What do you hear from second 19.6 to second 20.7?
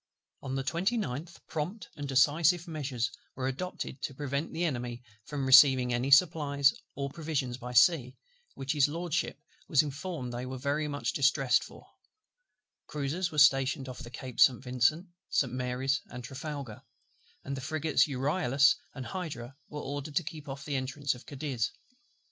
were ordered to keep off